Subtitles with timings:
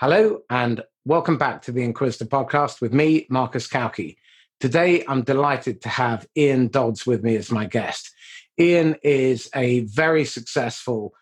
[0.00, 4.16] Hello, and welcome back to the Inquisitor podcast with me, Marcus Cauchi.
[4.58, 8.10] Today, I'm delighted to have Ian Dodds with me as my guest.
[8.58, 11.12] Ian is a very successful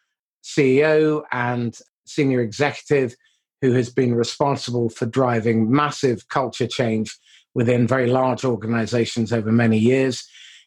[0.44, 3.16] CEO and senior executive
[3.62, 7.18] who has been responsible for driving massive culture change
[7.56, 10.24] within very large organizations over many years.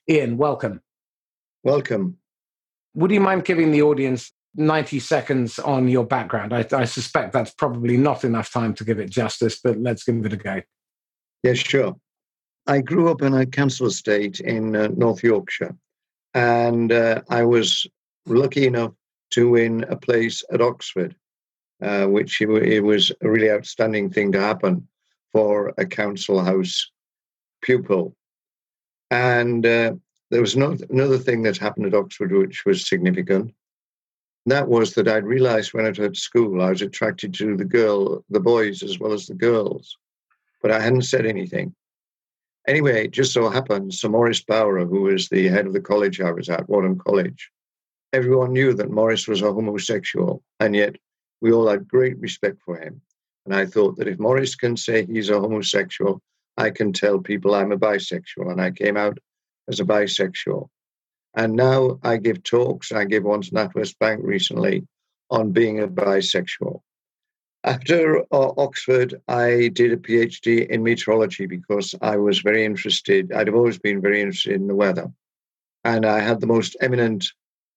[0.10, 0.82] Ian, welcome.
[1.64, 2.18] Welcome.
[2.94, 6.54] Would you mind giving the audience 90 seconds on your background.
[6.54, 10.26] I, I, suspect that's probably not enough time to give it justice, but let's give
[10.26, 10.62] it a go.
[11.44, 11.96] Yes, sure.
[12.68, 15.76] I grew up in a council estate in uh, North Yorkshire,
[16.34, 17.88] and uh, I was
[18.26, 18.92] lucky enough
[19.32, 21.16] to win a place at Oxford,
[21.82, 24.88] uh, which it was a really outstanding thing to happen
[25.32, 26.92] for a council house
[27.62, 28.16] pupil.
[29.10, 29.94] And uh,
[30.30, 33.54] there was another thing that happened at Oxford which was significant
[34.46, 37.66] that was that I'd realized when I was at school, I was attracted to the
[37.66, 39.98] girl, the boys as well as the girls,
[40.62, 41.76] but I hadn't said anything.
[42.68, 46.22] Anyway, it just so happened, Sir Maurice Bowra, who was the head of the college
[46.22, 47.52] I was at, Wadham College,
[48.14, 50.96] everyone knew that Maurice was a homosexual, and yet
[51.42, 53.02] we all had great respect for him.
[53.46, 56.22] And I thought that if Maurice can say he's a homosexual,
[56.58, 58.52] I can tell people I'm a bisexual.
[58.52, 59.18] And I came out
[59.68, 60.70] as a bisexual.
[61.34, 62.92] And now I give talks.
[62.92, 64.86] I gave one to NatWest Bank recently
[65.30, 66.82] on being a bisexual.
[67.64, 73.32] After uh, Oxford, I did a PhD in meteorology because I was very interested.
[73.32, 75.12] I'd have always been very interested in the weather.
[75.84, 77.28] And I had the most eminent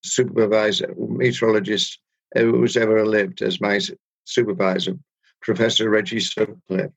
[0.02, 1.98] supervisor, meteorologist
[2.34, 3.78] who's ever lived as my
[4.24, 4.98] supervisor,
[5.42, 6.90] Professor Reggie Sutcliffe.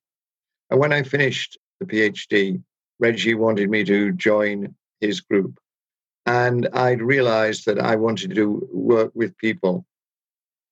[0.70, 2.62] And when I finished the PhD,
[3.00, 5.60] Reggie wanted me to join his group.
[6.28, 9.86] And I'd realized that I wanted to work with people.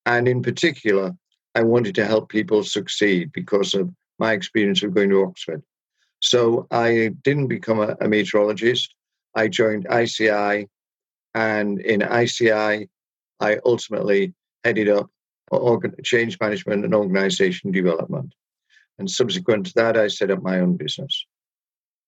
[0.06, 1.14] And in particular,
[1.56, 3.90] I wanted to help people succeed because of
[4.20, 5.64] my experience of going to Oxford.
[6.20, 8.94] So I didn't become a, a meteorologist.
[9.34, 10.68] I joined ICI.
[11.34, 12.90] And in ICI,
[13.40, 14.34] I ultimately
[14.66, 15.10] headed up
[15.52, 18.34] organ- change management and organization development.
[19.00, 21.26] And subsequent to that, I set up my own business.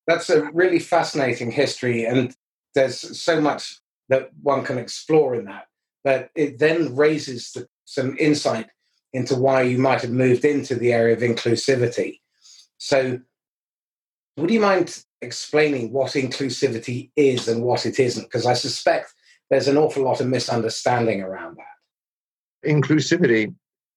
[0.06, 2.06] That's a really fascinating history.
[2.06, 2.36] And
[2.78, 3.80] there's so much
[4.10, 5.68] that one can explore in that.
[6.04, 8.68] But it then raises the, some insight
[9.14, 12.20] into why you might have moved into the area of inclusivity.
[12.78, 13.20] So,
[14.38, 18.26] would you mind explaining what inclusivity is and what it isn't?
[18.26, 19.12] Because I suspect
[19.50, 22.70] there's an awful lot of misunderstanding around that.
[22.70, 23.56] Inclusivity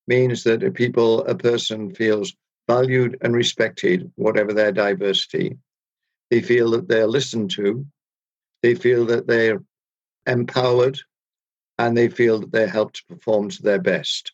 [0.09, 2.35] means that a people, a person feels
[2.67, 5.59] valued and respected, whatever their diversity.
[6.31, 7.85] They feel that they're listened to,
[8.63, 9.63] they feel that they're
[10.27, 10.99] empowered
[11.79, 14.33] and they feel that they're helped to perform to their best.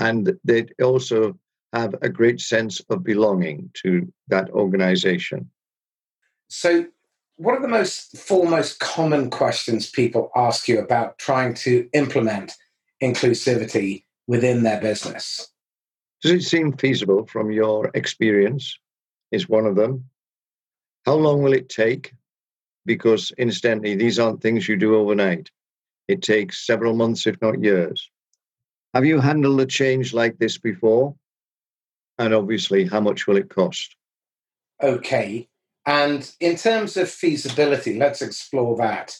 [0.00, 1.38] And they also
[1.72, 5.50] have a great sense of belonging to that organization.
[6.48, 6.86] So,
[7.36, 12.52] what are the most foremost common questions people ask you about trying to implement
[13.02, 15.52] inclusivity within their business?
[16.22, 18.76] Does it seem feasible from your experience?
[19.30, 20.04] Is one of them.
[21.04, 22.12] How long will it take?
[22.88, 25.50] Because incidentally, these aren't things you do overnight.
[26.08, 28.10] It takes several months, if not years.
[28.94, 31.14] Have you handled a change like this before?
[32.18, 33.94] And obviously, how much will it cost?
[34.82, 35.48] Okay.
[35.86, 39.16] And in terms of feasibility, let's explore that.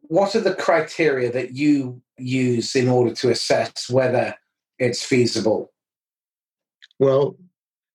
[0.00, 4.34] What are the criteria that you use in order to assess whether
[4.78, 5.70] it's feasible?
[6.98, 7.36] Well,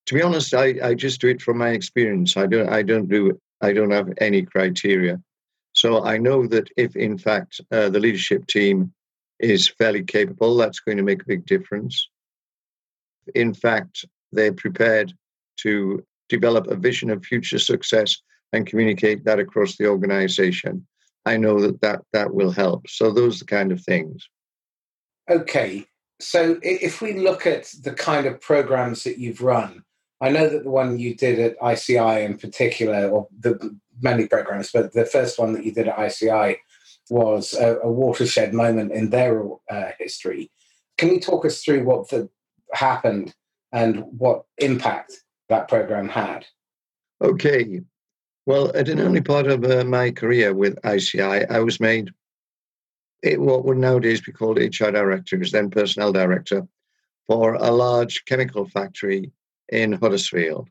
[0.06, 2.36] to be honest, I, I just do it from my experience.
[2.36, 5.20] I don't I don't do I don't have any criteria.
[5.72, 8.92] So I know that if, in fact, uh, the leadership team
[9.38, 12.08] is fairly capable, that's going to make a big difference.
[13.34, 15.12] In fact, they're prepared
[15.58, 18.16] to develop a vision of future success
[18.52, 20.86] and communicate that across the organization.
[21.26, 22.88] I know that that, that will help.
[22.88, 24.28] So those are the kind of things.
[25.30, 25.86] Okay.
[26.20, 29.84] So if we look at the kind of programs that you've run,
[30.20, 34.70] I know that the one you did at ICI in particular, or the many programs,
[34.72, 36.58] but the first one that you did at ICI
[37.10, 40.50] was a, a watershed moment in their uh, history.
[40.96, 42.28] Can you talk us through what the,
[42.72, 43.34] happened
[43.72, 45.12] and what impact
[45.48, 46.46] that program had?
[47.22, 47.80] Okay.
[48.46, 52.10] Well, at an early part of uh, my career with ICI, I was made
[53.22, 56.66] it, what would nowadays be called HR director, was then personnel director
[57.26, 59.30] for a large chemical factory
[59.68, 60.68] in Huddersfield.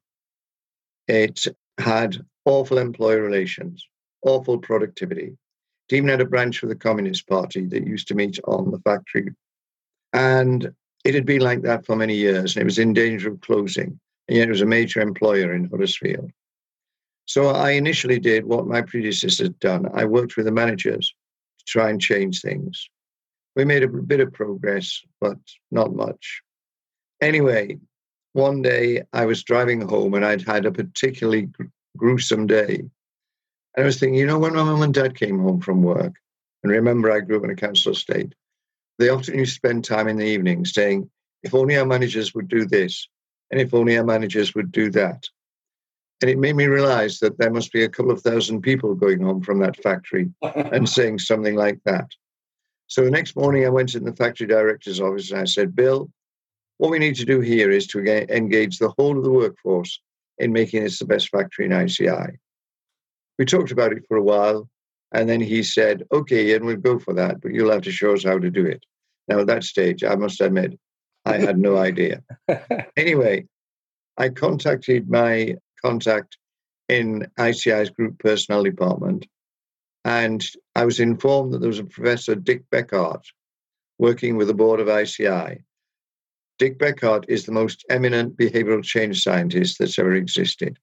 [1.08, 1.46] It
[1.78, 3.88] had awful employee relations,
[4.22, 5.38] awful productivity.
[5.90, 8.80] It even had a branch of the Communist Party that used to meet on the
[8.80, 9.30] factory.
[10.14, 10.74] And
[11.06, 14.00] it had been like that for many years and it was in danger of closing.
[14.28, 16.32] And yet it was a major employer in Huddersfield.
[17.26, 19.88] So I initially did what my predecessors had done.
[19.94, 21.14] I worked with the managers
[21.60, 22.90] to try and change things.
[23.56, 25.38] We made a bit of progress, but
[25.72, 26.42] not much.
[27.22, 27.80] Anyway,
[28.34, 31.50] one day I was driving home and I'd had a particularly
[31.98, 32.76] gruesome day.
[32.76, 36.14] And I was thinking, you know, when my mum and dad came home from work,
[36.64, 38.34] and remember I grew up in a council estate,
[39.00, 41.10] they often used to spend time in the evening saying,
[41.44, 43.08] if only our managers would do this,
[43.52, 45.24] and if only our managers would do that.
[46.22, 49.22] And it made me realize that there must be a couple of thousand people going
[49.22, 52.10] home from that factory and saying something like that.
[52.88, 56.10] So the next morning, I went in the factory director's office and I said, Bill,
[56.78, 60.00] what we need to do here is to engage the whole of the workforce
[60.38, 62.38] in making this the best factory in ICI.
[63.40, 64.70] We talked about it for a while,
[65.12, 68.14] and then he said, Okay, and we'll go for that, but you'll have to show
[68.14, 68.84] us how to do it.
[69.28, 70.80] Now, at that stage, I must admit,
[71.26, 72.24] I had no idea.
[72.98, 73.46] anyway,
[74.18, 76.38] I contacted my contact
[76.88, 79.28] in ICI's group personnel department,
[80.06, 80.46] and
[80.76, 83.24] I was informed that there was a Professor Dick Beckhard
[84.00, 85.64] working with the board of ICI.
[86.58, 90.80] Dick Beckhard is the most eminent behavioral change scientist that's ever existed.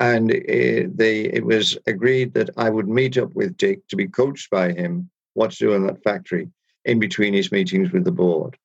[0.00, 4.06] And it, they, it was agreed that I would meet up with Dick to be
[4.06, 6.48] coached by him what to do in that factory
[6.84, 8.56] in between his meetings with the board.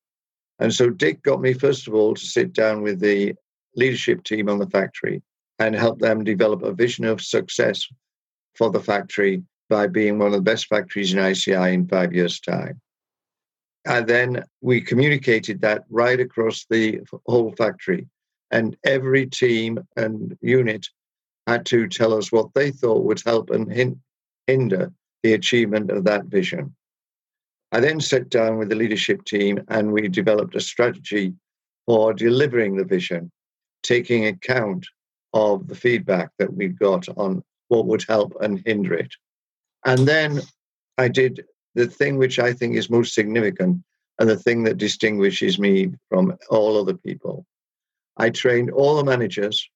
[0.60, 3.33] And so Dick got me, first of all, to sit down with the
[3.75, 5.24] leadership team on the factory
[5.57, 7.88] and help them develop a vision of success
[8.56, 12.39] for the factory by being one of the best factories in ICI in five years'
[12.39, 12.80] time.
[13.85, 18.07] And then we communicated that right across the whole factory.
[18.51, 20.88] And every team and unit
[21.47, 23.71] had to tell us what they thought would help and
[24.47, 24.91] hinder
[25.24, 26.75] the achievement of that vision.
[27.71, 31.33] I then sat down with the leadership team and we developed a strategy
[31.86, 33.31] for delivering the vision,
[33.81, 34.86] taking account
[35.33, 39.12] of the feedback that we got on what would help and hinder it.
[39.86, 40.41] And then
[40.97, 41.44] I did
[41.75, 43.84] the thing which I think is most significant
[44.20, 47.46] and the thing that distinguishes me from all other people.
[48.18, 49.68] I trained all the managers.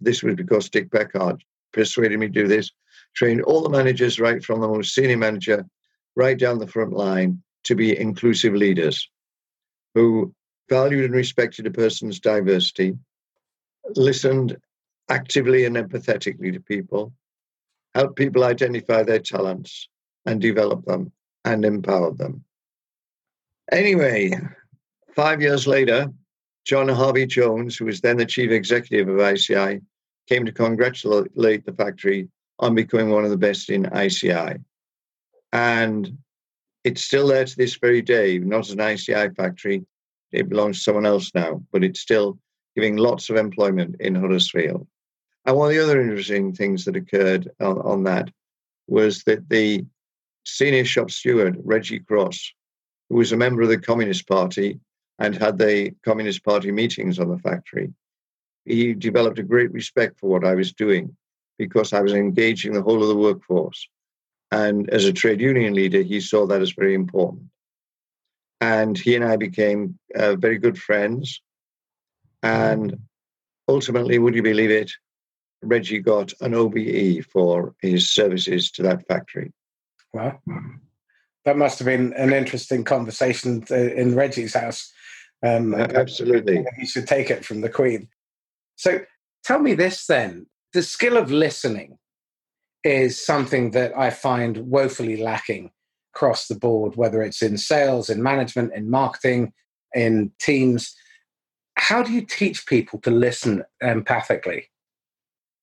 [0.00, 1.40] This was because Dick Beckhard
[1.72, 2.70] persuaded me to do this.
[3.14, 5.64] Trained all the managers, right from the most senior manager
[6.14, 9.08] right down the front line, to be inclusive leaders
[9.94, 10.34] who
[10.68, 12.94] valued and respected a person's diversity,
[13.94, 14.56] listened
[15.08, 17.12] actively and empathetically to people,
[17.94, 19.88] helped people identify their talents
[20.26, 21.12] and develop them
[21.44, 22.44] and empower them.
[23.70, 24.32] Anyway,
[25.14, 26.12] five years later,
[26.64, 29.80] John Harvey Jones, who was then the chief executive of ICI,
[30.28, 32.28] came to congratulate the factory
[32.58, 34.56] on becoming one of the best in ICI.
[35.52, 36.18] And
[36.84, 39.84] it's still there to this very day, not an ICI factory.
[40.30, 42.38] It belongs to someone else now, but it's still
[42.74, 44.86] giving lots of employment in Huddersfield.
[45.44, 48.30] And one of the other interesting things that occurred on, on that
[48.86, 49.84] was that the
[50.44, 52.52] senior shop steward, Reggie Cross,
[53.08, 54.78] who was a member of the Communist Party
[55.18, 57.92] and had the Communist Party meetings on the factory,
[58.64, 61.16] he developed a great respect for what I was doing
[61.58, 63.88] because I was engaging the whole of the workforce.
[64.50, 67.44] And as a trade union leader, he saw that as very important.
[68.60, 71.40] And he and I became uh, very good friends.
[72.42, 72.96] And
[73.68, 74.92] ultimately, would you believe it,
[75.62, 79.52] Reggie got an OBE for his services to that factory.
[80.12, 80.40] Well,
[81.44, 84.92] that must have been an interesting conversation in Reggie's house.
[85.42, 86.64] Um, Absolutely.
[86.78, 88.08] He should take it from the Queen.
[88.76, 89.00] So
[89.44, 91.98] tell me this then the skill of listening
[92.84, 95.70] is something that I find woefully lacking
[96.14, 99.52] across the board, whether it's in sales, in management, in marketing,
[99.94, 100.94] in teams.
[101.76, 104.64] How do you teach people to listen empathically?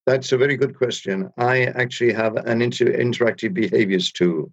[0.09, 1.31] That's a very good question.
[1.37, 4.51] I actually have an inter- interactive behaviors tool.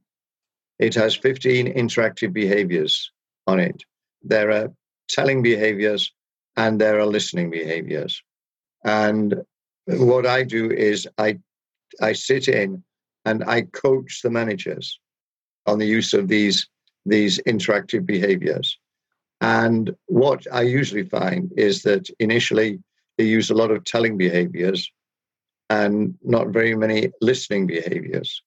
[0.79, 3.11] It has 15 interactive behaviors
[3.47, 3.83] on it.
[4.23, 4.69] There are
[5.09, 6.13] telling behaviors
[6.59, 8.23] and there are listening behaviors.
[8.85, 9.35] And
[9.87, 11.39] what I do is I
[12.03, 12.85] I sit in
[13.25, 15.01] and I coach the managers
[15.65, 16.69] on the use of these
[17.07, 18.79] these interactive behaviors.
[19.41, 22.79] And what I usually find is that initially
[23.17, 24.93] they use a lot of telling behaviors
[25.71, 28.43] and not very many listening behaviors.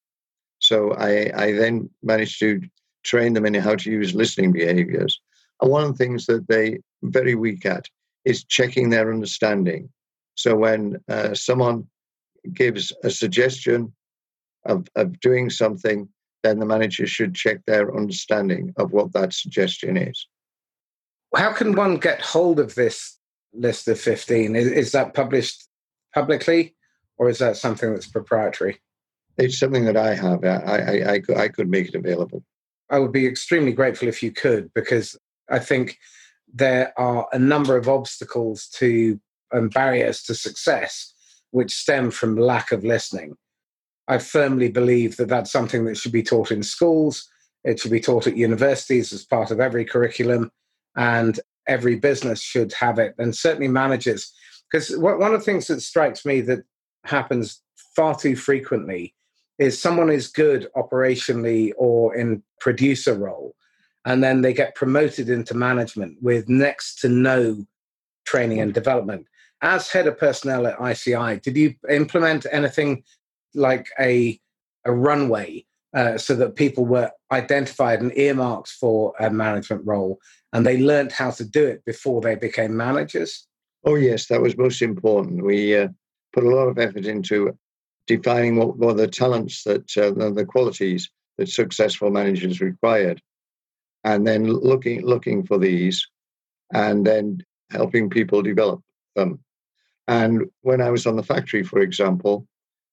[0.59, 2.61] So I, I then managed to
[3.03, 5.19] train them in how to use listening behaviors.
[5.61, 7.85] And one of the things that they very weak at
[8.25, 9.89] is checking their understanding.
[10.35, 11.87] So when uh, someone
[12.53, 13.93] gives a suggestion
[14.65, 16.07] of, of doing something,
[16.43, 20.27] then the manager should check their understanding of what that suggestion is.
[21.35, 23.17] How can one get hold of this
[23.53, 24.55] list of 15?
[24.55, 25.67] Is, is that published
[26.13, 26.75] publicly
[27.19, 28.79] or is that something that's proprietary?
[29.37, 30.43] It's something that I have.
[30.43, 32.43] I, I, I, I could make it available.
[32.89, 35.15] I would be extremely grateful if you could, because
[35.49, 35.99] I think
[36.51, 39.19] there are a number of obstacles to
[39.51, 41.13] and barriers to success
[41.51, 43.35] which stem from lack of listening.
[44.07, 47.27] I firmly believe that that's something that should be taught in schools.
[47.63, 50.51] It should be taught at universities as part of every curriculum,
[50.95, 54.31] and every business should have it, and certainly managers.
[54.71, 56.63] Because one of the things that strikes me that
[57.05, 57.61] happens
[57.95, 59.13] far too frequently
[59.57, 63.55] is someone is good operationally or in producer role,
[64.05, 67.65] and then they get promoted into management with next to no
[68.25, 69.25] training and development.
[69.61, 73.03] As head of personnel at ICI, did you implement anything
[73.53, 74.39] like a
[74.85, 80.19] a runway uh, so that people were identified and earmarked for a management role,
[80.53, 83.45] and they learned how to do it before they became managers?
[83.85, 85.43] Oh yes, that was most important.
[85.43, 85.89] We uh,
[86.33, 87.57] put a lot of effort into
[88.07, 93.21] defining what were the talents that uh, the qualities that successful managers required,
[94.03, 96.07] and then looking looking for these,
[96.73, 98.81] and then helping people develop
[99.15, 99.39] them.
[100.07, 102.47] And when I was on the factory, for example,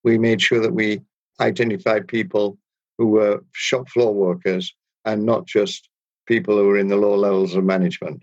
[0.04, 1.00] we made sure that we
[1.40, 2.58] identified people
[2.98, 4.74] who were shop floor workers
[5.04, 5.88] and not just
[6.26, 8.22] people who were in the lower levels of management.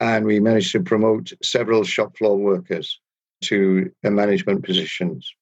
[0.00, 2.98] And we managed to promote several shop floor workers
[3.44, 5.32] to management positions.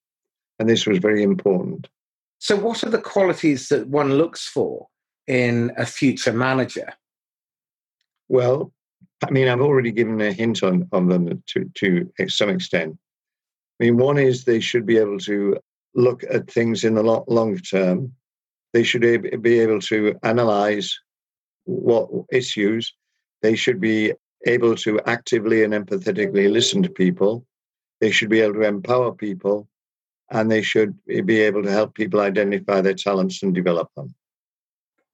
[0.58, 1.88] And this was very important.
[2.38, 4.88] So, what are the qualities that one looks for
[5.26, 6.92] in a future manager?
[8.28, 8.72] Well,
[9.26, 12.96] I mean, I've already given a hint on, on them to, to some extent.
[13.80, 15.58] I mean, one is they should be able to
[15.94, 18.12] look at things in the long, long term.
[18.72, 19.02] They should
[19.42, 20.98] be able to analyze
[21.64, 22.94] what issues.
[23.42, 24.12] They should be
[24.46, 27.44] able to actively and empathetically listen to people.
[28.00, 29.68] They should be able to empower people.
[30.32, 34.14] And they should be able to help people identify their talents and develop them.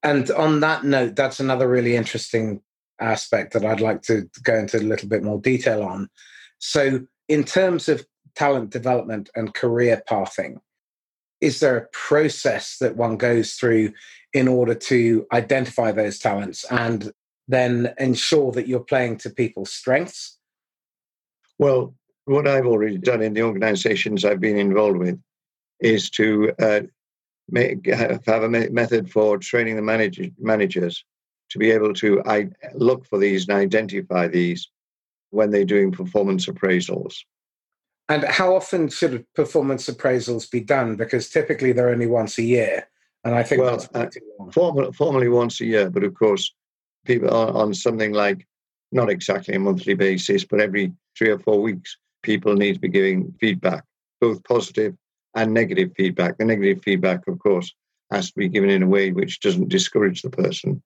[0.02, 2.61] And on that note, that's another really interesting
[3.00, 6.11] aspect that I'd like to go into a little bit more detail on.
[6.59, 10.61] So, in terms of talent development and career pathing,
[11.40, 13.93] is there a process that one goes through
[14.33, 17.12] in order to identify those talents and
[17.49, 20.38] then ensure that you're playing to people's strengths?
[21.59, 21.95] Well,
[22.26, 25.18] what I've already done in the organizations I've been involved with
[25.80, 26.80] is to uh,
[27.49, 31.04] make, have a method for training the manager, managers
[31.50, 34.68] to be able to I, look for these and identify these
[35.30, 37.14] when they're doing performance appraisals.
[38.09, 40.97] And how often should performance appraisals be done?
[40.97, 42.88] Because typically they're only once a year.
[43.25, 46.52] And I think well, that's uh, formal, formally once a year, but of course,
[47.04, 48.47] people on, on something like
[48.92, 52.88] not exactly a monthly basis, but every three or four weeks, people need to be
[52.88, 53.85] giving feedback,
[54.21, 54.95] both positive
[55.35, 56.37] and negative feedback.
[56.37, 57.73] The negative feedback, of course,
[58.11, 60.83] has to be given in a way which doesn't discourage the person.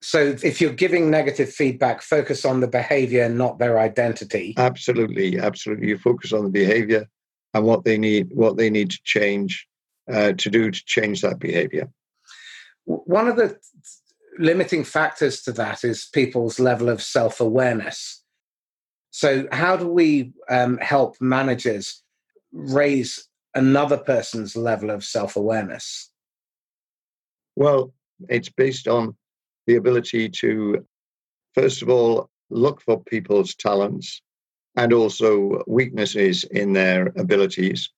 [0.00, 4.54] So if you're giving negative feedback, focus on the behavior, not their identity.
[4.56, 5.88] Absolutely, absolutely.
[5.88, 7.06] You focus on the behavior
[7.54, 9.66] and what they need, what they need to change
[10.12, 11.88] uh, to do to change that behavior.
[12.84, 13.58] One of the
[14.38, 18.21] limiting factors to that is people's level of self-awareness.
[19.12, 22.02] So how do we um, help managers
[22.50, 26.10] raise another person's level of self-awareness?
[27.54, 27.92] Well,
[28.30, 29.14] it's based on
[29.66, 30.86] the ability to,
[31.54, 34.22] first of all, look for people's talents
[34.76, 37.90] and also weaknesses in their abilities,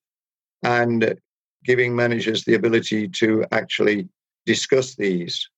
[0.64, 1.16] and
[1.64, 4.08] giving managers the ability to actually
[4.46, 5.48] discuss these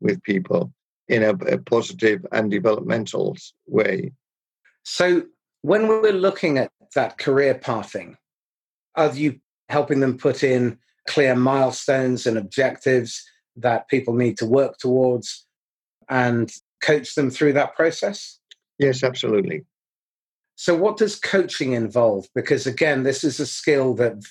[0.00, 0.72] with people
[1.08, 4.10] in a, a positive and developmental way.
[4.90, 5.24] So,
[5.60, 8.16] when we're looking at that career pathing,
[8.94, 13.22] are you helping them put in clear milestones and objectives
[13.56, 15.46] that people need to work towards
[16.08, 18.40] and coach them through that process?
[18.78, 19.66] Yes, absolutely.
[20.56, 22.26] So, what does coaching involve?
[22.34, 24.24] Because again, this is a skill that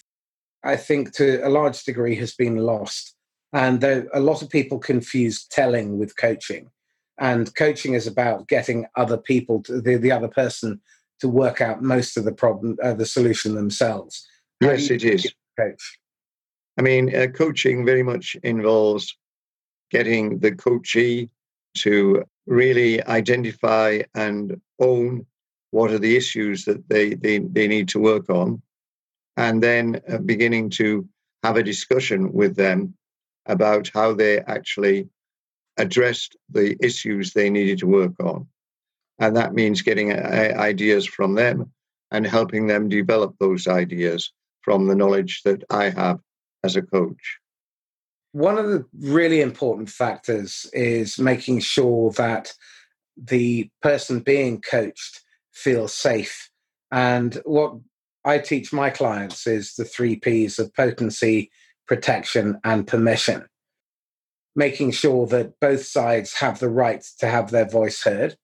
[0.64, 3.14] I think to a large degree has been lost.
[3.54, 6.72] And a lot of people confuse telling with coaching.
[7.20, 10.80] And coaching is about getting other people, to, the, the other person,
[11.20, 14.28] to work out most of the problem, uh, the solution themselves.
[14.62, 15.34] yes, it is.
[15.58, 16.00] Coach.
[16.78, 19.18] I mean, uh, coaching very much involves
[19.90, 21.30] getting the coachee
[21.80, 25.26] to really identify and own
[25.72, 28.62] what are the issues that they, they, they need to work on,
[29.36, 31.08] and then uh, beginning to
[31.44, 32.94] have a discussion with them
[33.48, 35.08] about how they actually
[35.78, 38.48] addressed the issues they needed to work on.
[39.20, 41.72] And that means getting uh, ideas from them
[42.12, 44.32] and helping them develop those ideas
[44.62, 46.20] from the knowledge that I have
[46.64, 47.40] as a coach.
[48.32, 52.54] One of the really important factors is making sure that
[53.16, 56.50] the person being coached feels safe.
[56.92, 57.74] And what
[58.24, 61.50] I teach my clients is the three P's of potency,
[61.88, 63.48] protection, and permission.
[64.58, 68.36] Making sure that both sides have the right to have their voice heard,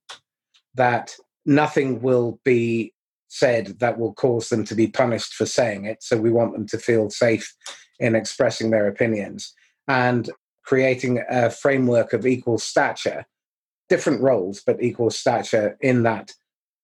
[0.76, 1.16] that
[1.46, 2.94] nothing will be
[3.28, 6.04] said that will cause them to be punished for saying it.
[6.04, 7.54] So we want them to feel safe
[8.00, 9.54] in expressing their opinions
[9.88, 10.30] and
[10.64, 13.26] creating a framework of equal stature,
[13.90, 16.32] different roles, but equal stature in that.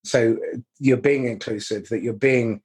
[0.04, 0.38] So
[0.80, 2.62] you're being inclusive, that you're being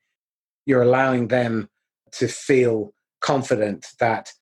[0.66, 1.68] you're allowing them
[2.12, 4.32] to feel confident that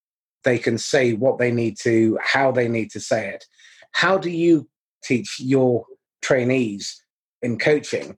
[0.45, 3.45] they can say what they need to, how they need to say it.
[3.93, 4.69] How do you
[5.05, 5.85] teach your
[6.21, 7.03] trainees
[7.43, 8.17] in coaching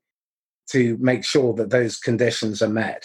[0.71, 3.05] to make sure that those conditions are met?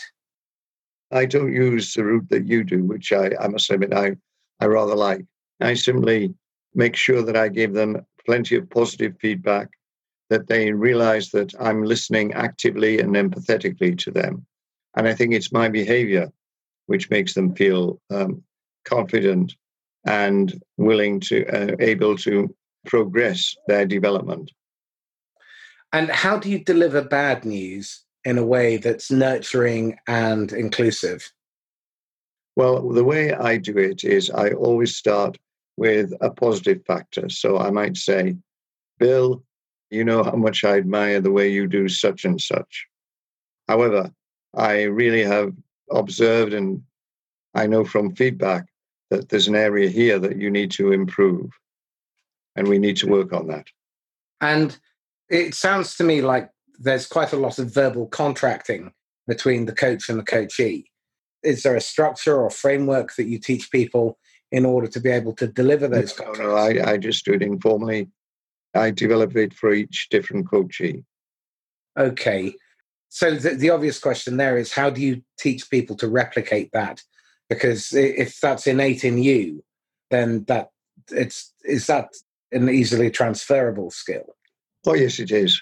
[1.12, 4.16] I don't use the route that you do, which I, I must admit I,
[4.60, 5.26] I rather like.
[5.60, 6.34] I simply
[6.76, 9.70] make sure that I give them plenty of positive feedback,
[10.30, 14.46] that they realize that I'm listening actively and empathetically to them,
[14.96, 16.32] and I think it's my behavior
[16.90, 18.44] which makes them feel um,
[18.86, 19.56] confident
[20.06, 22.54] and willing to, uh, able to
[22.86, 24.52] progress their development.
[25.92, 31.32] And how do you deliver bad news in a way that's nurturing and inclusive?
[32.56, 35.38] Well, the way I do it is I always start
[35.78, 37.30] with a positive factor.
[37.30, 38.36] So I might say,
[38.98, 39.44] Bill,
[39.90, 42.86] you know how much I admire the way you do such and such.
[43.68, 44.12] However,
[44.56, 45.54] I really have
[45.92, 46.84] observed and
[47.54, 48.68] I know from feedback
[49.10, 51.52] that there's an area here that you need to improve
[52.56, 53.68] and we need to work on that.
[54.42, 54.78] And
[55.30, 58.94] it sounds to me like there's quite a lot of verbal contracting
[59.28, 60.90] between the coach and the coachee.
[61.44, 64.18] Is there a structure or framework that you teach people
[64.52, 67.42] in order to be able to deliver those no, No, I, I just do it
[67.42, 68.10] informally.
[68.74, 71.04] I develop it for each different coachee.
[71.98, 72.54] Okay.
[73.10, 77.02] So the, the obvious question there is how do you teach people to replicate that?
[77.50, 79.64] Because if that's innate in you,
[80.12, 80.70] then that
[81.12, 82.10] it's is that
[82.52, 84.36] an easily transferable skill?
[84.86, 85.62] Oh yes, it is.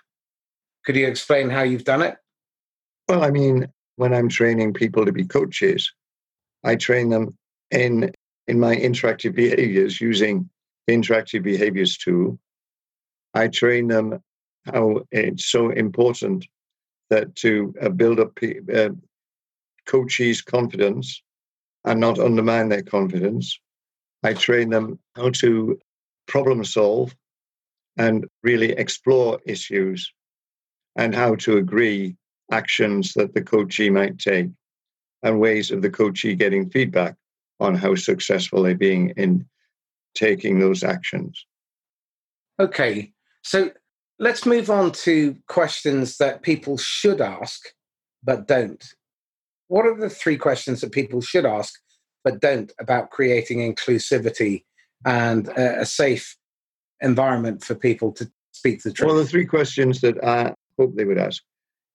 [0.85, 2.17] Could you explain how you've done it?
[3.07, 5.91] Well, I mean, when I'm training people to be coaches,
[6.63, 7.37] I train them
[7.71, 8.11] in
[8.47, 10.49] in my interactive behaviors using
[10.87, 12.39] the interactive behaviors tool.
[13.33, 14.21] I train them
[14.65, 16.45] how it's so important
[17.09, 18.37] that to uh, build up
[18.73, 18.89] uh,
[19.85, 21.21] coaches' confidence
[21.85, 23.59] and not undermine their confidence.
[24.23, 25.79] I train them how to
[26.27, 27.15] problem solve
[27.97, 30.11] and really explore issues
[30.95, 32.15] and how to agree
[32.51, 34.49] actions that the coachee might take
[35.23, 37.15] and ways of the coachee getting feedback
[37.59, 39.45] on how successful they're being in
[40.13, 41.45] taking those actions.
[42.59, 43.13] Okay,
[43.43, 43.71] so
[44.19, 47.61] let's move on to questions that people should ask
[48.23, 48.83] but don't.
[49.67, 51.73] What are the three questions that people should ask
[52.23, 54.63] but don't about creating inclusivity
[55.05, 56.37] and a, a safe
[57.01, 59.07] environment for people to speak the truth?
[59.07, 61.41] Well, the three questions that I hope they would ask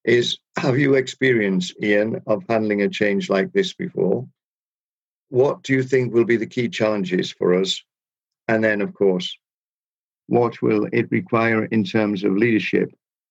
[0.03, 4.27] is Have you experienced, Ian, of handling a change like this before?
[5.29, 7.81] What do you think will be the key challenges for us?
[8.47, 9.35] And then, of course,
[10.27, 12.89] what will it require in terms of leadership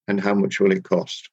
[0.08, 1.28] and how much will it cost?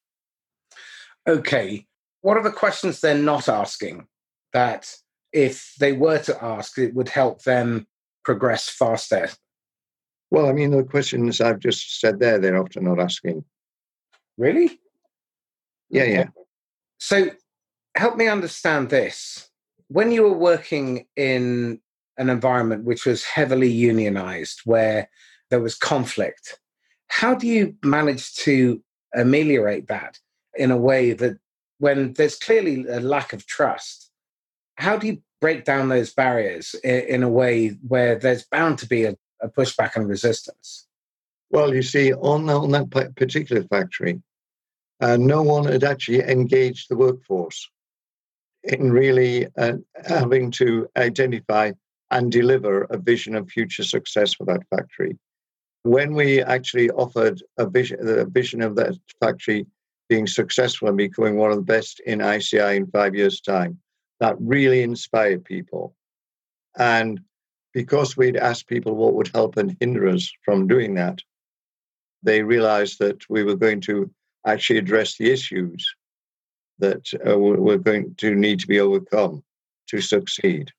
[1.26, 1.86] Okay.
[2.22, 4.06] What are the questions they're not asking
[4.52, 4.94] that
[5.32, 7.86] if they were to ask, it would help them
[8.24, 9.30] progress faster?
[10.30, 13.44] Well, I mean, the questions I've just said there, they're often not asking.
[14.36, 14.80] Really?
[15.88, 16.28] Yeah, yeah.
[16.98, 17.30] So
[17.96, 19.48] help me understand this.
[19.88, 21.80] When you were working in
[22.16, 25.08] an environment which was heavily unionized, where
[25.50, 26.58] there was conflict.
[27.08, 28.82] How do you manage to
[29.14, 30.18] ameliorate that
[30.54, 31.38] in a way that
[31.80, 34.10] when there's clearly a lack of trust,
[34.76, 39.04] how do you break down those barriers in, a way where there's bound to be
[39.04, 40.86] a, a pushback and resistance?
[41.50, 44.22] Well, you see, on, on that particular factory,
[45.00, 47.68] uh, no one had actually engaged the workforce
[48.62, 51.72] in really uh, having to identify
[52.10, 55.16] and deliver a vision of future success for that factory
[55.82, 59.66] when we actually offered a vision, the vision of that factory
[60.10, 63.78] being successful and becoming one of the best in ICI in five years' time,
[64.18, 65.94] that really inspired people.
[66.76, 67.20] And
[67.72, 71.20] because we'd asked people what would help and hinder us from doing that,
[72.24, 74.10] they realized that we were going to
[74.44, 75.88] actually address the issues
[76.80, 79.44] that uh, were going to need to be overcome
[79.86, 80.72] to succeed.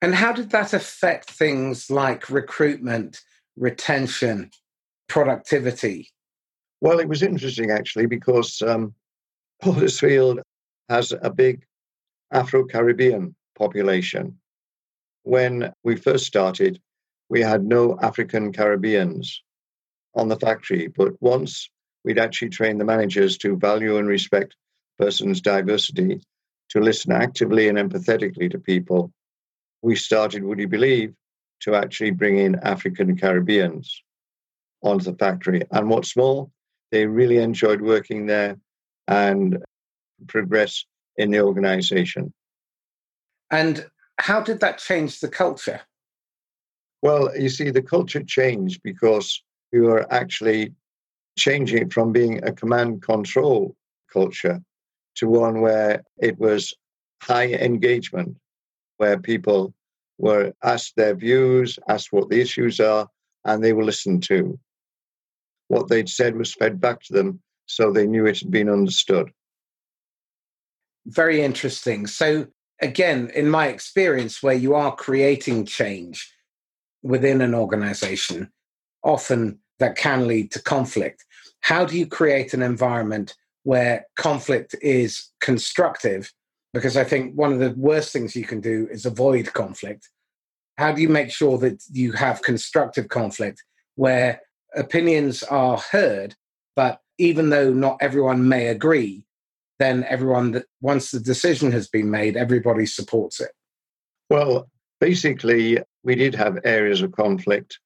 [0.00, 3.20] And how did that affect things like recruitment,
[3.56, 4.50] retention,
[5.06, 6.08] productivity?
[6.82, 8.92] Well, it was interesting actually because um,
[9.62, 10.40] Huddersfield
[10.88, 11.62] has a big
[12.32, 14.36] Afro Caribbean population.
[15.22, 16.80] When we first started,
[17.28, 19.44] we had no African Caribbeans
[20.16, 21.70] on the factory, but once
[22.02, 24.56] we'd actually trained the managers to value and respect
[24.98, 26.20] persons' diversity,
[26.70, 29.12] to listen actively and empathetically to people,
[29.82, 31.14] we started, would you believe,
[31.60, 34.02] to actually bring in African Caribbeans
[34.82, 35.62] onto the factory.
[35.70, 36.50] And what's more,
[36.92, 38.56] they really enjoyed working there
[39.08, 39.58] and
[40.28, 40.84] progress
[41.16, 42.32] in the organization.
[43.50, 43.86] And
[44.18, 45.80] how did that change the culture?
[47.00, 50.72] Well, you see, the culture changed because we were actually
[51.36, 53.74] changing it from being a command control
[54.12, 54.60] culture
[55.16, 56.74] to one where it was
[57.22, 58.36] high engagement,
[58.98, 59.74] where people
[60.18, 63.08] were asked their views, asked what the issues are,
[63.44, 64.58] and they were listened to.
[65.72, 69.30] What they'd said was fed back to them so they knew it had been understood.
[71.06, 72.06] Very interesting.
[72.06, 72.48] So,
[72.82, 76.30] again, in my experience, where you are creating change
[77.02, 78.52] within an organization,
[79.02, 81.24] often that can lead to conflict.
[81.60, 86.30] How do you create an environment where conflict is constructive?
[86.74, 90.10] Because I think one of the worst things you can do is avoid conflict.
[90.76, 94.42] How do you make sure that you have constructive conflict where
[94.74, 96.34] opinions are heard,
[96.76, 99.24] but even though not everyone may agree,
[99.78, 103.50] then everyone that once the decision has been made, everybody supports it?
[104.30, 104.68] Well,
[105.00, 107.78] basically, we did have areas of conflict,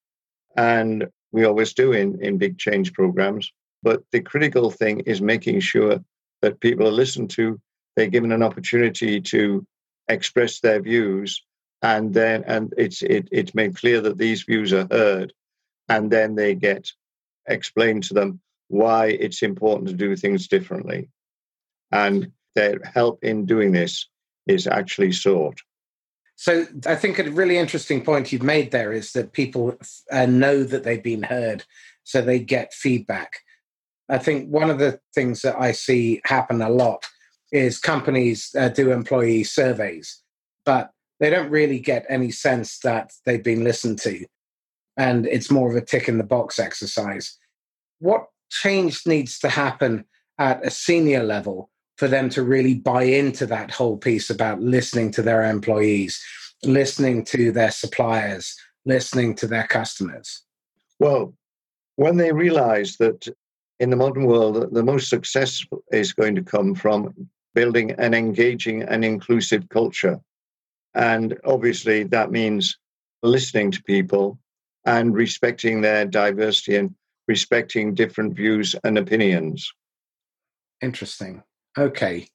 [0.56, 3.52] and we always do in, in big change programs.
[3.82, 6.00] But the critical thing is making sure
[6.42, 7.60] that people are listened to,
[7.94, 9.66] they're given an opportunity to
[10.08, 11.42] express their views,
[11.82, 15.32] and then and it's it, it's made clear that these views are heard,
[15.88, 16.90] and then they get
[17.48, 21.08] explained to them why it's important to do things differently.
[21.92, 24.08] And their help in doing this
[24.46, 25.60] is actually sought.
[26.36, 29.76] So I think a really interesting point you've made there is that people
[30.12, 31.64] uh, know that they've been heard,
[32.04, 33.40] so they get feedback.
[34.08, 37.04] I think one of the things that I see happen a lot
[37.52, 40.22] is companies uh, do employee surveys,
[40.64, 44.26] but they don't really get any sense that they've been listened to.
[44.96, 47.36] And it's more of a tick in the box exercise.
[47.98, 50.04] What change needs to happen
[50.38, 55.10] at a senior level for them to really buy into that whole piece about listening
[55.12, 56.22] to their employees,
[56.62, 58.54] listening to their suppliers,
[58.84, 60.42] listening to their customers?
[60.98, 61.34] Well,
[61.96, 63.28] when they realize that
[63.80, 68.82] in the modern world, the most success is going to come from building an engaging
[68.82, 70.20] and inclusive culture.
[70.94, 72.78] And obviously, that means
[73.22, 74.38] listening to people
[74.86, 76.94] and respecting their diversity and
[77.28, 79.72] respecting different views and opinions.
[80.80, 81.42] Interesting.
[81.76, 82.28] Okay.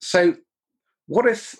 [0.00, 0.36] So,
[1.06, 1.56] what if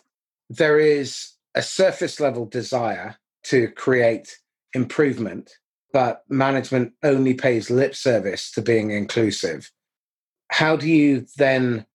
[0.49, 4.39] there is a surface level desire to create
[4.75, 5.51] improvement,
[5.93, 9.71] but management only pays lip service to being inclusive?
[10.51, 11.87] How do you then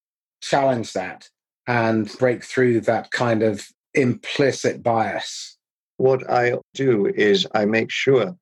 [0.41, 1.29] challenge that
[1.67, 5.57] and break through that kind of implicit bias?
[5.97, 8.36] What I do is I make sure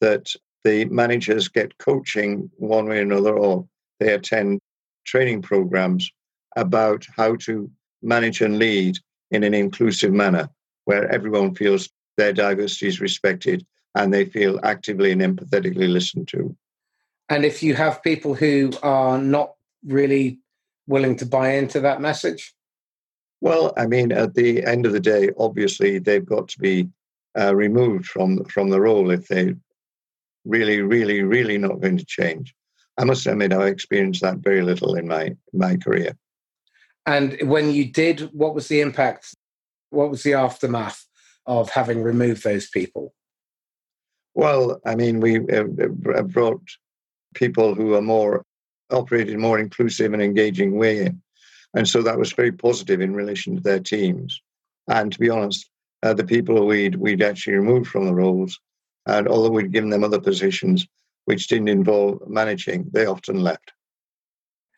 [0.00, 0.32] that
[0.64, 3.66] the managers get coaching one way or another, or
[3.98, 4.60] they attend
[5.04, 6.10] training programs
[6.56, 7.70] about how to
[8.02, 8.98] manage and lead
[9.30, 10.48] in an inclusive manner
[10.84, 13.64] where everyone feels their diversity is respected
[13.94, 16.54] and they feel actively and empathetically listened to.
[17.28, 20.40] And if you have people who are not really
[20.86, 22.54] willing to buy into that message?
[23.40, 26.88] Well, I mean, at the end of the day, obviously they've got to be
[27.38, 29.54] uh, removed from from the role if they
[30.44, 32.54] really, really, really not going to change.
[32.98, 36.16] I must admit, I experienced that very little in my my career.
[37.06, 39.34] And when you did, what was the impact?
[39.90, 41.06] What was the aftermath
[41.46, 43.14] of having removed those people?
[44.34, 46.62] Well, I mean, we brought
[47.34, 48.44] people who are more
[48.90, 51.22] operated more inclusive and engaging way in,
[51.74, 54.40] and so that was very positive in relation to their teams.
[54.88, 55.70] And to be honest,
[56.02, 58.58] uh, the people we'd we'd actually removed from the roles,
[59.06, 60.86] and although we'd given them other positions,
[61.26, 63.72] which didn't involve managing, they often left.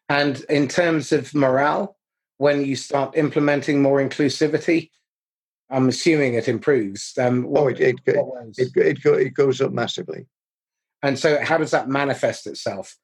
[0.08, 1.96] And in terms of morale,
[2.38, 4.90] when you start implementing more inclusivity,
[5.70, 7.14] I'm assuming it improves.
[7.18, 10.26] Um, what, oh, it it, it, it, it goes up massively.
[11.02, 12.96] And so, how does that manifest itself?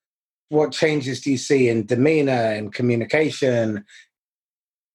[0.51, 3.85] What changes do you see in demeanor and communication?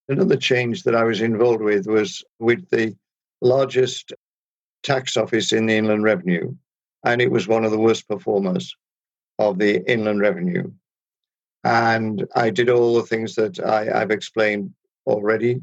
[0.10, 2.96] Another change that I was involved with was with the
[3.42, 4.14] largest
[4.82, 6.56] tax office in the Inland Revenue,
[7.06, 8.76] and it was one of the worst performers
[9.40, 10.72] of the Inland Revenue.
[11.64, 14.74] And I did all the things that I, I've explained
[15.06, 15.62] already.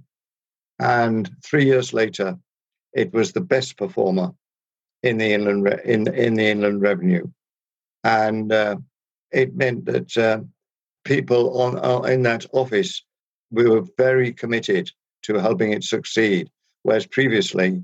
[0.78, 2.38] And three years later,
[2.94, 4.32] it was the best performer
[5.02, 7.26] in the inland in in the inland revenue,
[8.04, 8.76] and uh,
[9.32, 10.40] it meant that uh,
[11.04, 13.04] people on uh, in that office
[13.50, 14.90] we were very committed
[15.22, 16.48] to helping it succeed.
[16.82, 17.82] Whereas previously,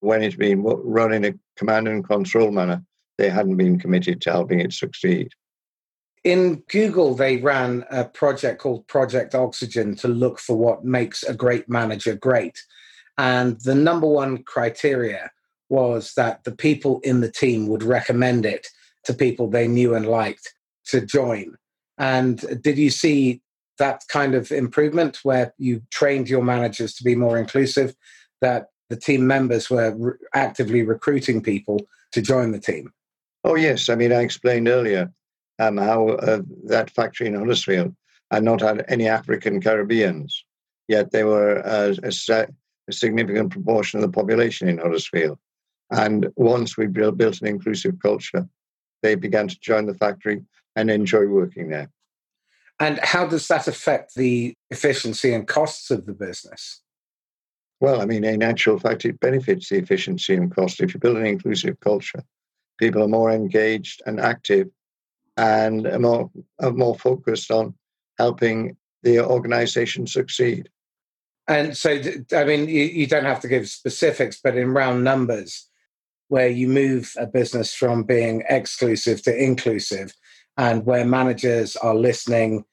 [0.00, 2.84] when it's been run in a command and control manner,
[3.18, 5.30] they hadn't been committed to helping it succeed.
[6.22, 11.34] In Google, they ran a project called Project Oxygen to look for what makes a
[11.34, 12.62] great manager great.
[13.18, 15.30] And the number one criteria
[15.68, 18.68] was that the people in the team would recommend it
[19.04, 20.52] to people they knew and liked
[20.86, 21.56] to join.
[21.98, 23.40] And did you see
[23.78, 27.94] that kind of improvement where you trained your managers to be more inclusive,
[28.40, 31.80] that the team members were re- actively recruiting people
[32.12, 32.92] to join the team?
[33.42, 33.88] Oh, yes.
[33.88, 35.12] I mean, I explained earlier
[35.58, 37.94] um, how uh, that factory in Huddersfield
[38.30, 40.44] had not had any African Caribbeans,
[40.88, 42.46] yet they were uh, a,
[42.88, 45.38] a, significant proportion of the population in Huddersfield.
[45.90, 48.48] And once we built, built an inclusive culture,
[49.04, 50.42] they began to join the factory
[50.74, 51.90] and enjoy working there.
[52.80, 56.80] And how does that affect the efficiency and costs of the business?
[57.80, 60.80] Well, I mean, in actual fact, it benefits the efficiency and cost.
[60.80, 62.22] If you build an inclusive culture,
[62.78, 64.68] people are more engaged and active
[65.36, 67.74] and are more, are more focused on
[68.18, 70.70] helping the organization succeed.
[71.46, 72.00] And so,
[72.32, 75.68] I mean, you, you don't have to give specifics, but in round numbers,
[76.28, 80.12] where you move a business from being exclusive to inclusive,
[80.56, 82.64] and where managers are listening,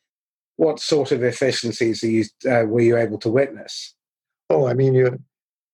[0.57, 3.95] what sort of efficiencies you, uh, were you able to witness?
[4.49, 5.17] Oh, I mean, you're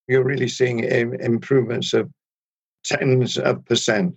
[0.07, 2.09] you're really seeing improvements of
[2.85, 4.15] tens of percent.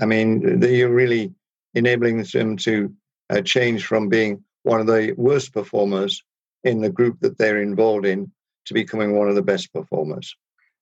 [0.00, 1.34] I mean, you're really
[1.74, 2.92] enabling them to
[3.30, 6.22] uh, change from being one of the worst performers
[6.64, 8.30] in the group that they're involved in
[8.64, 10.34] to becoming one of the best performers.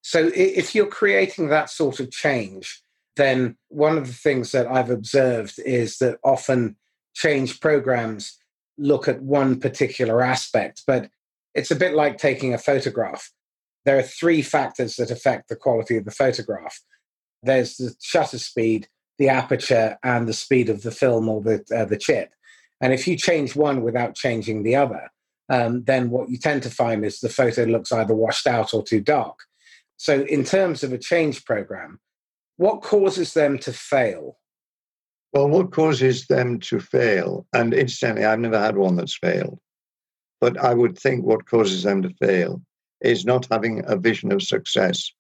[0.07, 2.83] So, if you're creating that sort of change,
[3.17, 6.77] then one of the things that I've observed is that often
[7.15, 8.39] change programs
[8.77, 11.09] look at one particular aspect, but
[11.55, 13.31] it's a bit like taking a photograph.
[13.85, 16.81] There are three factors that affect the quality of the photograph
[17.45, 18.89] there's the shutter speed,
[19.19, 22.33] the aperture, and the speed of the film or the, uh, the chip.
[22.81, 25.11] And if you change one without changing the other,
[25.49, 28.83] um, then what you tend to find is the photo looks either washed out or
[28.83, 29.39] too dark.
[29.97, 32.01] So, in terms of a change program,
[32.57, 34.39] what causes them to fail?
[35.33, 39.59] Well, what causes them to fail, and incidentally, I've never had one that's failed,
[40.41, 42.63] but I would think what causes them to fail
[43.01, 45.11] is not having a vision of success,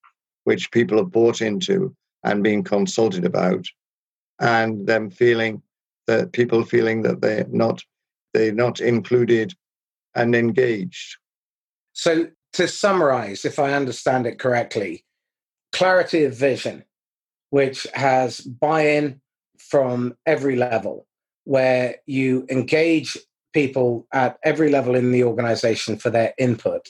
[0.44, 3.66] which people have bought into and being consulted about,
[4.40, 5.62] and them feeling
[6.06, 7.82] that people feeling that they're not
[8.32, 9.54] they're not included
[10.14, 11.16] and engaged.
[11.92, 15.04] So to summarize, if I understand it correctly,
[15.72, 16.84] clarity of vision
[17.54, 19.20] which has buy in
[19.58, 21.06] from every level,
[21.44, 23.16] where you engage
[23.52, 26.88] people at every level in the organization for their input.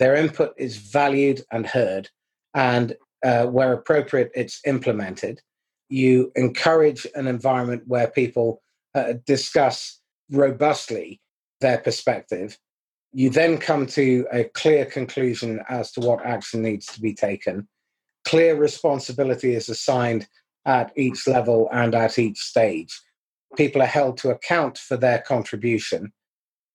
[0.00, 2.08] Their input is valued and heard,
[2.54, 5.40] and uh, where appropriate, it's implemented.
[5.88, 8.62] You encourage an environment where people
[8.96, 11.20] uh, discuss robustly
[11.60, 12.58] their perspective.
[13.12, 17.66] You then come to a clear conclusion as to what action needs to be taken
[18.24, 20.26] clear responsibility is assigned
[20.66, 23.00] at each level and at each stage.
[23.56, 26.12] People are held to account for their contribution,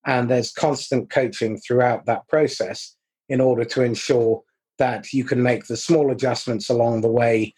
[0.06, 2.96] and there's constant coaching throughout that process
[3.30, 4.42] in order to ensure
[4.78, 7.54] that you can make the small adjustments along the way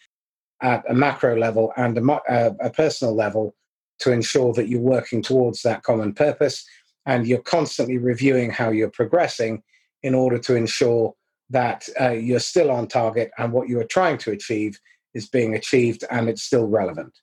[0.62, 3.54] at a macro level and a, a, uh, a personal level
[3.98, 6.64] to ensure that you're working towards that common purpose
[7.08, 9.62] and you're constantly reviewing how you're progressing
[10.02, 11.14] in order to ensure
[11.50, 14.78] that uh, you're still on target and what you are trying to achieve
[15.14, 17.18] is being achieved and it's still relevant.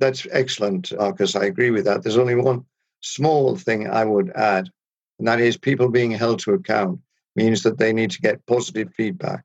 [0.00, 1.36] That's excellent, Marcus.
[1.36, 2.02] I agree with that.
[2.02, 2.64] There's only one
[3.00, 4.68] small thing I would add,
[5.20, 6.98] and that is people being held to account
[7.36, 9.44] means that they need to get positive feedback.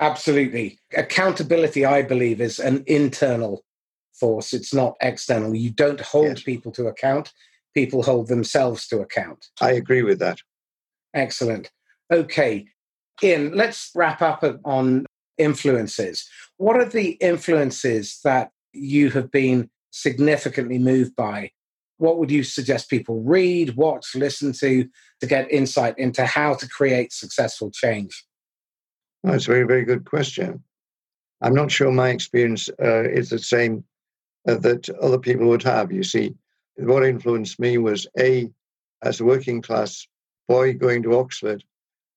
[0.00, 0.78] Absolutely.
[0.96, 3.64] Accountability, I believe, is an internal
[4.18, 5.54] force, it's not external.
[5.54, 6.42] You don't hold yes.
[6.42, 7.32] people to account,
[7.78, 9.46] people hold themselves to account.
[9.60, 10.38] I agree with that.
[11.14, 11.70] Excellent.
[12.12, 12.66] Okay.
[13.22, 15.06] Ian, let's wrap up on
[15.38, 16.28] influences.
[16.56, 21.52] What are the influences that you have been significantly moved by?
[21.98, 24.88] What would you suggest people read, watch, listen to
[25.20, 28.24] to get insight into how to create successful change?
[29.22, 30.64] That's a very, very good question.
[31.42, 33.84] I'm not sure my experience uh, is the same
[34.48, 35.92] uh, that other people would have.
[35.92, 36.34] You see,
[36.78, 38.50] what influenced me was A,
[39.02, 40.06] as a working class
[40.48, 41.62] boy going to Oxford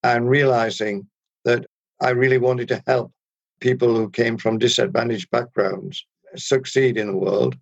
[0.02, 1.06] and realizing
[1.44, 1.66] that
[2.00, 3.12] I really wanted to help
[3.60, 6.04] people who came from disadvantaged backgrounds
[6.36, 7.56] succeed in the world.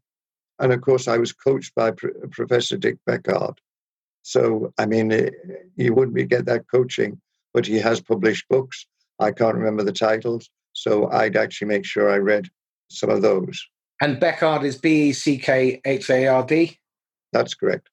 [0.59, 3.59] And of course, I was coached by Professor Dick Beckhard.
[4.23, 5.31] So, I mean, eh,
[5.77, 7.21] you wouldn't get that coaching,
[7.55, 8.87] but he has published books.
[9.19, 10.51] I can't remember the titles.
[10.73, 12.49] So I'd actually make sure I read
[12.91, 13.67] some of those.
[14.01, 16.79] And Beckhard is B E C K H A R D?
[17.33, 17.89] That's correct.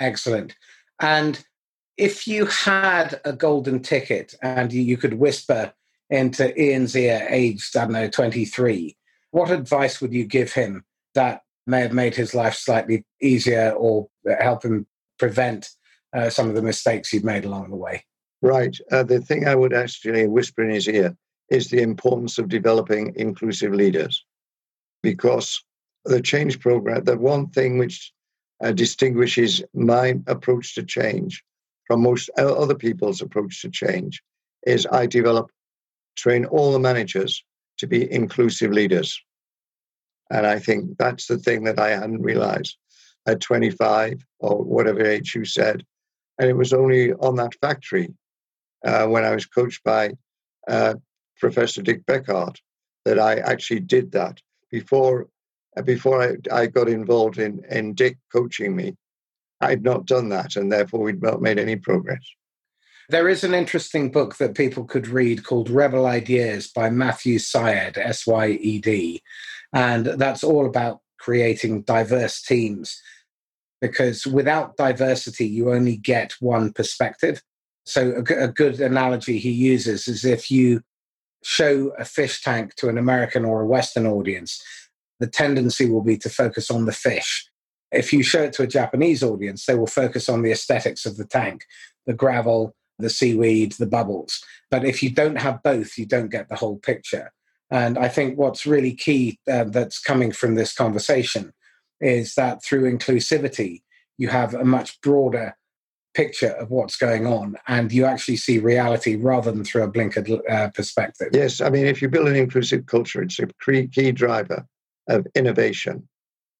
[0.00, 0.56] Excellent.
[1.00, 1.44] And
[1.96, 5.72] if you had a golden ticket and you could whisper
[6.08, 8.96] into Ian's ear, aged, I don't know, 23,
[9.30, 14.08] what advice would you give him that may have made his life slightly easier or
[14.40, 14.86] help him
[15.18, 15.70] prevent
[16.14, 18.04] uh, some of the mistakes you've made along the way?
[18.42, 18.76] Right.
[18.90, 21.16] Uh, the thing I would actually whisper in his ear
[21.50, 24.24] is the importance of developing inclusive leaders
[25.02, 25.62] because
[26.04, 28.12] the change program, the one thing which
[28.62, 31.42] uh, distinguishes my approach to change
[31.86, 34.22] from most other people's approach to change
[34.66, 35.50] is I develop,
[36.16, 37.44] train all the managers
[37.78, 39.20] to be inclusive leaders.
[40.30, 42.76] And I think that's the thing that I hadn't realized
[43.26, 45.84] at 25 or whatever age you said.
[46.38, 48.14] And it was only on that factory
[48.86, 50.12] uh, when I was coached by
[50.68, 50.94] uh,
[51.38, 52.56] Professor Dick Beckhard
[53.04, 54.40] that I actually did that.
[54.70, 55.26] Before uh,
[55.76, 58.96] Uh, before I, I got involved in, in Dick coaching me,
[59.60, 62.22] I'd not done that, and therefore we'd not made any progress.
[63.08, 67.98] There is an interesting book that people could read called Rebel Ideas by Matthew Syed,
[67.98, 69.22] S Y E D.
[69.72, 73.00] And that's all about creating diverse teams
[73.80, 77.42] because without diversity, you only get one perspective.
[77.84, 80.82] So, a, a good analogy he uses is if you
[81.42, 84.62] show a fish tank to an American or a Western audience,
[85.20, 87.46] the tendency will be to focus on the fish.
[87.92, 91.16] If you show it to a Japanese audience, they will focus on the aesthetics of
[91.16, 91.64] the tank,
[92.06, 94.42] the gravel, the seaweed, the bubbles.
[94.70, 97.32] But if you don't have both, you don't get the whole picture.
[97.70, 101.52] And I think what's really key uh, that's coming from this conversation
[102.00, 103.82] is that through inclusivity,
[104.18, 105.56] you have a much broader
[106.14, 110.40] picture of what's going on and you actually see reality rather than through a blinkered
[110.50, 111.28] uh, perspective.
[111.32, 114.66] Yes, I mean, if you build an inclusive culture, it's a key, key driver
[115.08, 116.08] of innovation.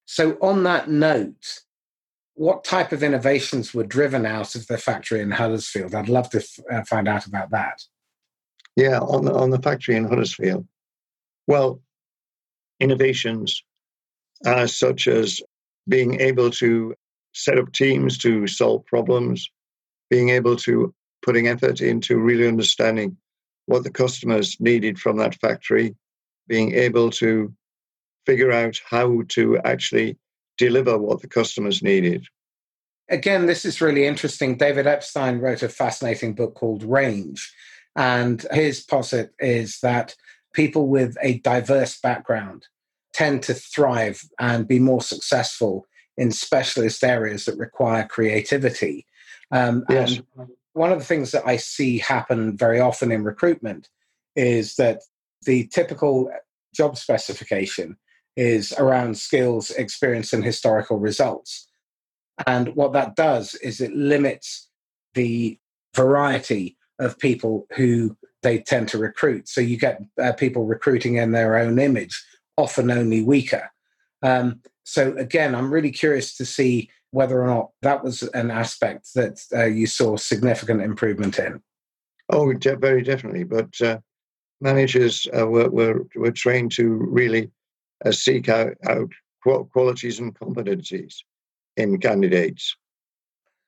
[0.07, 1.61] So, on that note,
[2.35, 5.95] what type of innovations were driven out of the factory in Huddersfield?
[5.95, 7.83] I'd love to f- uh, find out about that.
[8.77, 10.67] Yeah, on the, on the factory in Huddersfield.
[11.47, 11.81] Well,
[12.81, 13.63] innovations
[14.47, 15.41] uh, such as
[15.89, 16.95] being able to
[17.35, 19.51] set up teams to solve problems,
[20.09, 23.17] being able to putting effort into really understanding
[23.67, 25.95] what the customers needed from that factory,
[26.49, 27.53] being able to
[28.27, 30.19] figure out how to actually
[30.59, 32.27] deliver what the customers needed.
[33.09, 34.57] Again, this is really interesting.
[34.57, 37.55] David Epstein wrote a fascinating book called Range.
[37.97, 40.15] And his posit is that
[40.55, 42.67] people with a diverse background
[43.13, 49.07] tend to thrive and be more successful in specialist areas that require creativity.
[49.51, 50.21] Um, yes.
[50.37, 53.89] And one of the things that I see happen very often in recruitment
[54.37, 55.01] is that
[55.47, 56.31] the typical
[56.73, 57.97] job specification
[58.41, 61.69] is around skills, experience, and historical results.
[62.47, 64.71] And what that does is it limits
[65.13, 65.59] the
[65.95, 69.47] variety of people who they tend to recruit.
[69.47, 72.19] So you get uh, people recruiting in their own image,
[72.57, 73.71] often only weaker.
[74.23, 79.13] Um, so again, I'm really curious to see whether or not that was an aspect
[79.17, 81.61] that uh, you saw significant improvement in.
[82.31, 83.45] Oh, de- very definitely.
[83.45, 83.99] But uh,
[84.63, 87.51] managers uh, were, were, were trained to really
[88.05, 89.11] uh, seek out, out
[89.43, 91.15] qualities and competencies
[91.77, 92.77] in candidates.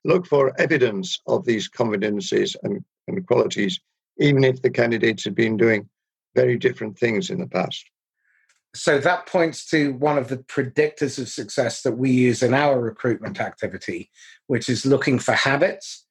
[0.04, 3.80] Look for evidence of these competencies and, and qualities,
[4.18, 5.88] even if the candidates have been doing
[6.34, 7.84] very different things in the past.
[8.74, 12.80] So that points to one of the predictors of success that we use in our
[12.80, 14.10] recruitment activity,
[14.46, 16.06] which is looking for habits.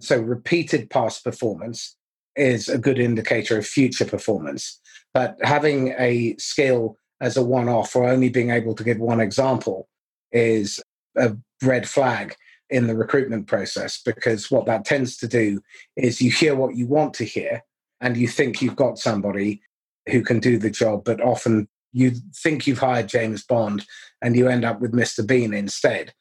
[0.00, 1.96] So repeated past performance
[2.34, 4.80] is a good indicator of future performance.
[5.12, 9.20] But having a skill as a one off or only being able to give one
[9.20, 9.88] example
[10.32, 10.82] is
[11.16, 12.34] a red flag
[12.68, 15.60] in the recruitment process because what that tends to do
[15.96, 17.62] is you hear what you want to hear
[18.00, 19.62] and you think you've got somebody
[20.10, 23.84] who can do the job, but often you think you've hired James Bond
[24.20, 25.26] and you end up with Mr.
[25.26, 26.12] Bean instead.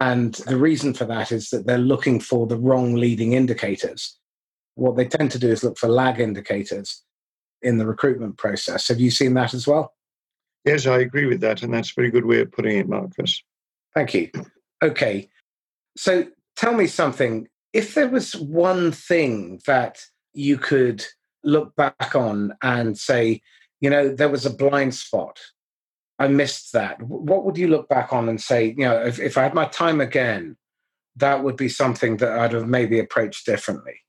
[0.00, 4.18] And the reason for that is that they're looking for the wrong leading indicators.
[4.76, 7.02] What they tend to do is look for lag indicators
[7.60, 8.88] in the recruitment process.
[8.88, 9.92] Have you seen that as well?
[10.64, 11.62] Yes, I agree with that.
[11.62, 13.42] And that's a very good way of putting it, Marcus.
[13.94, 14.30] Thank you.
[14.82, 15.28] Okay.
[15.96, 17.48] So tell me something.
[17.72, 20.00] If there was one thing that
[20.32, 21.04] you could
[21.42, 23.40] look back on and say,
[23.80, 25.38] you know, there was a blind spot.
[26.18, 27.00] I missed that.
[27.02, 29.64] What would you look back on and say, you know, if, if I had my
[29.66, 30.56] time again,
[31.16, 34.00] that would be something that I'd have maybe approached differently?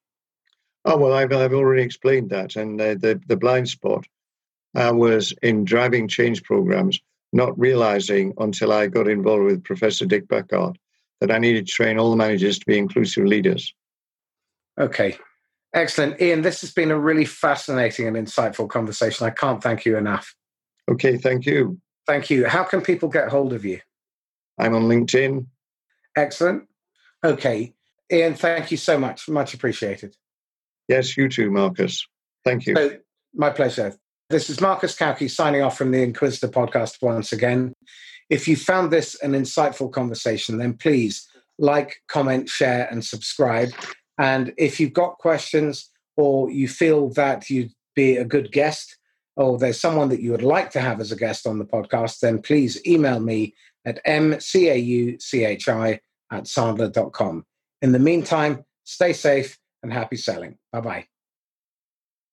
[0.84, 2.56] Oh, well, I've, I've already explained that.
[2.58, 4.06] And uh, the, the blind spot
[4.76, 7.00] uh, was in driving change programs,
[7.34, 10.76] not realizing until I got involved with Professor Dick Beckhard
[11.20, 13.74] that I needed to train all the managers to be inclusive leaders.
[14.80, 15.18] Okay.
[15.74, 16.22] Excellent.
[16.22, 19.26] Ian, this has been a really fascinating and insightful conversation.
[19.26, 20.36] I can't thank you enough.
[20.90, 21.80] Okay, thank you.
[22.08, 22.46] Thank you.
[22.48, 23.80] How can people get hold of you?
[24.58, 25.46] I'm on LinkedIn.
[26.18, 26.68] Excellent.
[27.24, 27.74] Okay.
[28.12, 29.30] Ian, thank you so much.
[29.30, 30.18] Much appreciated.
[30.90, 32.06] Yes, you too, Marcus.
[32.44, 32.76] Thank you.
[32.76, 32.98] So,
[33.34, 33.96] my pleasure.
[34.32, 37.74] This is Marcus Cauchi signing off from the Inquisitor podcast once again.
[38.30, 41.28] If you found this an insightful conversation, then please
[41.60, 43.72] like, comment, share, and subscribe.
[44.18, 48.98] And if you've got questions or you feel that you'd be a good guest,
[49.36, 52.20] or there's someone that you would like to have as a guest on the podcast,
[52.22, 53.54] then please email me
[53.84, 55.20] at mcauchi
[56.32, 57.46] at sandler.com.
[57.82, 60.58] In the meantime, stay safe and happy selling.
[60.72, 61.11] Bye bye.